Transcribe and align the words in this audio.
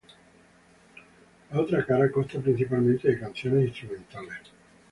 La 1.51 1.59
otra 1.61 1.85
cara 1.85 2.09
costa 2.11 2.39
principalmente 2.39 3.07
de 3.07 3.19
canciones 3.19 3.67
instrumentales. 3.67 4.39